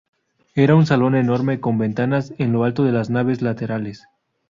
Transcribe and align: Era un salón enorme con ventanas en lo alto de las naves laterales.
Era 0.55 0.73
un 0.73 0.87
salón 0.87 1.13
enorme 1.13 1.59
con 1.59 1.77
ventanas 1.77 2.33
en 2.39 2.51
lo 2.53 2.63
alto 2.63 2.83
de 2.83 2.91
las 2.91 3.11
naves 3.11 3.43
laterales. 3.43 4.07